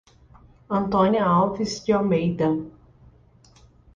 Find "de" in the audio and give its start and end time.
1.85-1.91